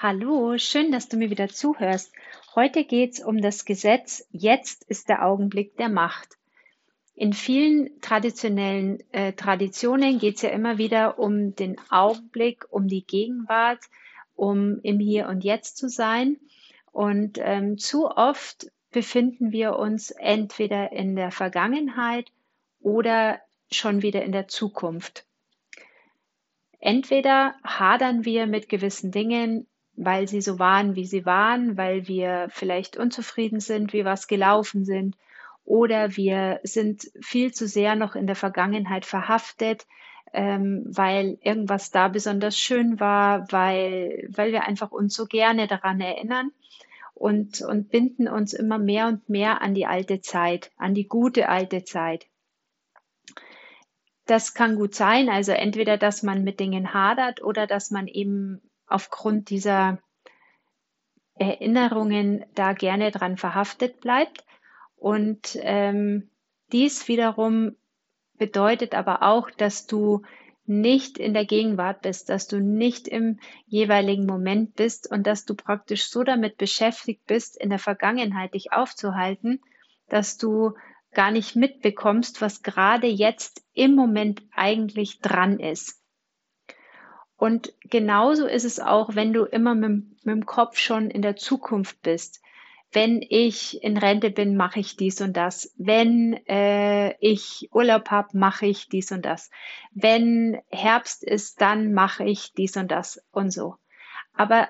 [0.00, 2.12] Hallo, schön, dass du mir wieder zuhörst.
[2.54, 6.38] Heute geht es um das Gesetz, jetzt ist der Augenblick der Macht.
[7.16, 13.04] In vielen traditionellen äh, Traditionen geht es ja immer wieder um den Augenblick, um die
[13.04, 13.80] Gegenwart,
[14.36, 16.36] um im Hier und Jetzt zu sein.
[16.92, 22.30] Und ähm, zu oft befinden wir uns entweder in der Vergangenheit
[22.78, 25.26] oder schon wieder in der Zukunft.
[26.78, 29.66] Entweder hadern wir mit gewissen Dingen,
[29.98, 34.84] weil sie so waren, wie sie waren, weil wir vielleicht unzufrieden sind, wie was gelaufen
[34.84, 35.16] sind,
[35.64, 39.86] oder wir sind viel zu sehr noch in der Vergangenheit verhaftet,
[40.32, 46.00] ähm, weil irgendwas da besonders schön war, weil, weil wir einfach uns so gerne daran
[46.00, 46.52] erinnern
[47.14, 51.48] und, und binden uns immer mehr und mehr an die alte Zeit, an die gute
[51.48, 52.26] alte Zeit.
[54.26, 58.62] Das kann gut sein, also entweder, dass man mit Dingen hadert oder dass man eben
[58.88, 59.98] aufgrund dieser
[61.34, 64.44] Erinnerungen da gerne dran verhaftet bleibt.
[64.96, 66.30] Und ähm,
[66.72, 67.76] dies wiederum
[68.36, 70.22] bedeutet aber auch, dass du
[70.66, 75.54] nicht in der Gegenwart bist, dass du nicht im jeweiligen Moment bist und dass du
[75.54, 79.60] praktisch so damit beschäftigt bist, in der Vergangenheit dich aufzuhalten,
[80.08, 80.74] dass du
[81.12, 86.02] gar nicht mitbekommst, was gerade jetzt im Moment eigentlich dran ist.
[87.38, 91.36] Und genauso ist es auch, wenn du immer mit, mit dem Kopf schon in der
[91.36, 92.42] Zukunft bist.
[92.90, 95.72] Wenn ich in Rente bin, mache ich dies und das.
[95.76, 99.50] Wenn äh, ich Urlaub habe, mache ich dies und das.
[99.92, 103.76] Wenn Herbst ist, dann mache ich dies und das und so.
[104.34, 104.68] Aber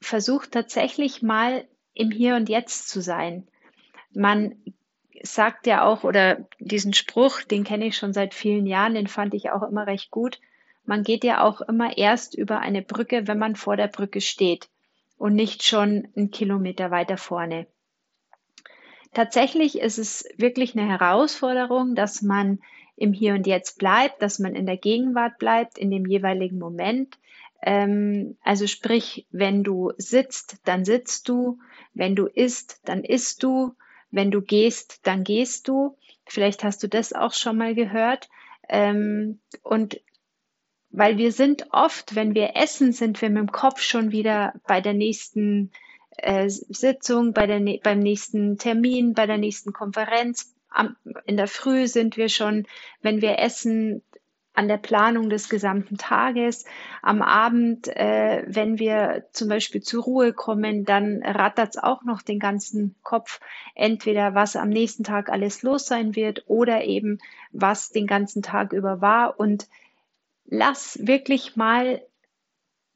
[0.00, 3.46] versuch tatsächlich mal im Hier und Jetzt zu sein.
[4.14, 4.54] Man
[5.22, 9.34] sagt ja auch, oder diesen Spruch, den kenne ich schon seit vielen Jahren, den fand
[9.34, 10.40] ich auch immer recht gut.
[10.84, 14.68] Man geht ja auch immer erst über eine Brücke, wenn man vor der Brücke steht
[15.18, 17.66] und nicht schon einen Kilometer weiter vorne.
[19.12, 22.60] Tatsächlich ist es wirklich eine Herausforderung, dass man
[22.96, 27.18] im Hier und Jetzt bleibt, dass man in der Gegenwart bleibt, in dem jeweiligen Moment.
[27.62, 31.58] Ähm, also sprich, wenn du sitzt, dann sitzt du,
[31.92, 33.74] wenn du isst, dann isst du,
[34.10, 35.96] wenn du gehst, dann gehst du.
[36.26, 38.28] Vielleicht hast du das auch schon mal gehört.
[38.68, 40.00] Ähm, und
[40.90, 44.80] weil wir sind oft, wenn wir essen, sind wir mit dem Kopf schon wieder bei
[44.80, 45.70] der nächsten
[46.16, 50.54] äh, Sitzung, bei der, beim nächsten Termin, bei der nächsten Konferenz.
[50.68, 50.96] Am,
[51.26, 52.66] in der Früh sind wir schon,
[53.02, 54.02] wenn wir essen,
[54.52, 56.64] an der Planung des gesamten Tages.
[57.02, 62.20] Am Abend, äh, wenn wir zum Beispiel zur Ruhe kommen, dann rattert es auch noch
[62.20, 63.40] den ganzen Kopf.
[63.74, 67.20] Entweder was am nächsten Tag alles los sein wird oder eben
[67.52, 69.38] was den ganzen Tag über war.
[69.38, 69.68] Und
[70.50, 72.02] lass wirklich mal,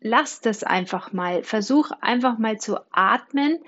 [0.01, 1.43] lass das einfach mal.
[1.43, 3.59] Versuch einfach mal zu atmen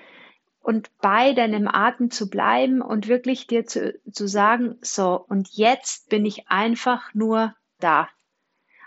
[0.59, 6.09] und bei deinem Atem zu bleiben und wirklich dir zu, zu sagen, so, und jetzt
[6.09, 8.09] bin ich einfach nur da.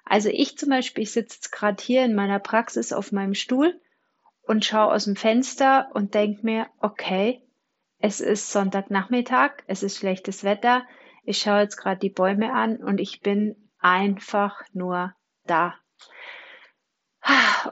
[0.05, 3.81] Also ich zum Beispiel, ich sitze gerade hier in meiner Praxis auf meinem Stuhl
[4.43, 7.43] und schaue aus dem Fenster und denke mir, okay,
[7.99, 10.87] es ist Sonntagnachmittag, es ist schlechtes Wetter,
[11.25, 15.14] ich schaue jetzt gerade die Bäume an und ich bin einfach nur
[15.44, 15.74] da.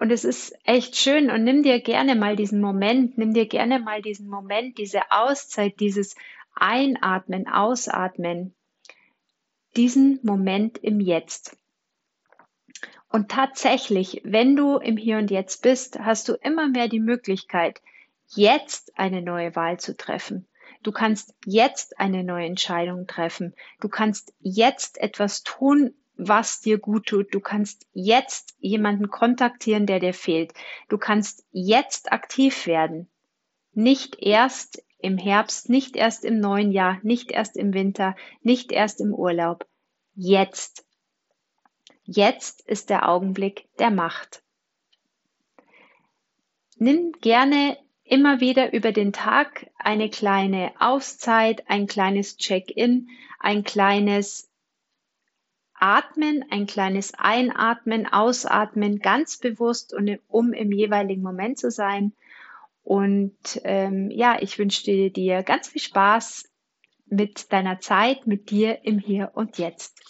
[0.00, 3.78] Und es ist echt schön und nimm dir gerne mal diesen Moment, nimm dir gerne
[3.78, 6.14] mal diesen Moment, diese Auszeit, dieses
[6.54, 8.54] Einatmen, Ausatmen,
[9.76, 11.56] diesen Moment im Jetzt.
[13.08, 17.80] Und tatsächlich, wenn du im Hier und Jetzt bist, hast du immer mehr die Möglichkeit,
[18.34, 20.46] jetzt eine neue Wahl zu treffen.
[20.82, 23.54] Du kannst jetzt eine neue Entscheidung treffen.
[23.80, 27.34] Du kannst jetzt etwas tun, was dir gut tut.
[27.34, 30.52] Du kannst jetzt jemanden kontaktieren, der dir fehlt.
[30.88, 33.08] Du kannst jetzt aktiv werden.
[33.72, 39.00] Nicht erst im Herbst, nicht erst im neuen Jahr, nicht erst im Winter, nicht erst
[39.00, 39.66] im Urlaub.
[40.14, 40.84] Jetzt.
[42.02, 44.42] Jetzt ist der Augenblick der Macht.
[46.76, 47.76] Nimm gerne
[48.08, 53.08] immer wieder über den Tag eine kleine Auszeit, ein kleines Check-in,
[53.38, 54.50] ein kleines
[55.74, 62.12] Atmen, ein kleines Einatmen, Ausatmen, ganz bewusst und um im jeweiligen Moment zu sein.
[62.82, 66.48] Und ähm, ja, ich wünsche dir ganz viel Spaß
[67.06, 70.00] mit deiner Zeit, mit dir im Hier und Jetzt.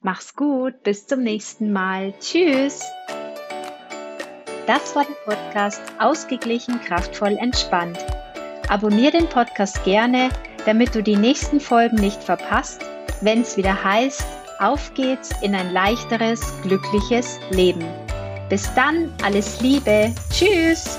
[0.00, 2.14] Mach's gut, bis zum nächsten Mal.
[2.20, 2.82] Tschüss.
[4.68, 7.96] Das war der Podcast Ausgeglichen, kraftvoll, entspannt.
[8.68, 10.28] Abonnier den Podcast gerne,
[10.66, 12.82] damit du die nächsten Folgen nicht verpasst,
[13.22, 14.26] wenn es wieder heißt,
[14.58, 17.82] auf geht's in ein leichteres, glückliches Leben.
[18.50, 20.12] Bis dann, alles Liebe.
[20.30, 20.98] Tschüss.